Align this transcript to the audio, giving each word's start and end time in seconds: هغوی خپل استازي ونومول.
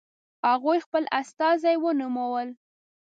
هغوی 0.49 0.77
خپل 0.85 1.03
استازي 1.19 1.75
ونومول. 1.83 2.47